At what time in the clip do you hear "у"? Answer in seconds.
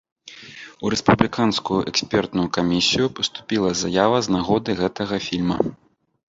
0.87-0.89